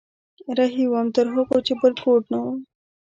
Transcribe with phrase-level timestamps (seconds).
[0.57, 2.45] رهي وم تر هغو چې بل کور نه و